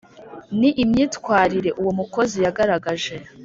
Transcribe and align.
ni 0.59 0.69
myitwarire 0.89 1.69
uwo 1.79 1.89
umukozi 1.93 2.37
yagaragaje 2.45 3.15